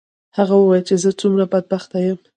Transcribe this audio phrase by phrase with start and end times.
[0.37, 2.19] هغه وویل چې زه څومره بدبخته یم.